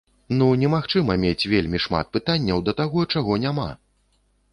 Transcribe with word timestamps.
Ну 0.37 0.45
немагчыма 0.61 1.17
мець 1.23 1.49
вельмі 1.51 1.81
шмат 1.85 2.09
пытанняў 2.17 2.63
да 2.71 2.75
таго, 2.79 3.05
чаго 3.17 3.37
няма! 3.45 3.67